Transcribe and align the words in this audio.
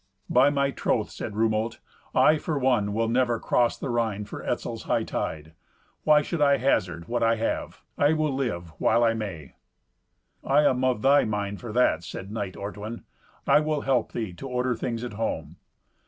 "By 0.31 0.49
my 0.49 0.71
troth," 0.71 1.11
said 1.11 1.35
Rumolt, 1.35 1.77
"I, 2.15 2.39
for 2.39 2.57
one, 2.57 2.91
will 2.91 3.07
never 3.07 3.39
cross 3.39 3.77
the 3.77 3.91
Rhine 3.91 4.25
for 4.25 4.41
Etzel's 4.43 4.85
hightide. 4.85 5.51
Why 6.05 6.23
should 6.23 6.41
I 6.41 6.57
hazard 6.57 7.07
what 7.07 7.21
I 7.21 7.35
have? 7.35 7.83
I 7.99 8.13
will 8.13 8.33
live 8.33 8.69
while 8.79 9.03
I 9.03 9.13
may." 9.13 9.53
"I 10.43 10.63
am 10.65 10.83
of 10.83 11.03
thy 11.03 11.23
mind 11.23 11.61
for 11.61 11.71
that," 11.73 12.03
said 12.03 12.31
knight 12.31 12.57
Ortwin. 12.57 13.03
"I 13.45 13.59
will 13.59 13.81
help 13.81 14.11
thee 14.11 14.33
to 14.33 14.47
order 14.47 14.73
things 14.75 15.03
at 15.03 15.13
home." 15.13 15.57